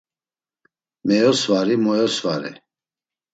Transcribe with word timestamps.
Meyosvari 1.07 1.75
moosvari. 1.83 2.51